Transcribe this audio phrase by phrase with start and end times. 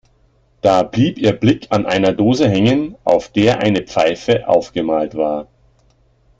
[0.61, 5.47] Da blieb ihr Blick an einer Dose hängen, auf der eine Pfeife aufgemalt war.